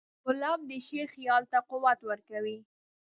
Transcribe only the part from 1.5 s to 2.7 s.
ته قوت ورکوي.